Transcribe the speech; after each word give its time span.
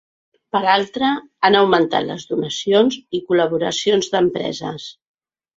Per 0.55 0.61
altra, 0.75 1.09
han 1.49 1.57
augmentat 1.59 2.07
les 2.07 2.25
donacions 2.31 2.99
i 3.19 3.21
col·laboracions 3.29 4.11
d’empreses. 4.15 4.91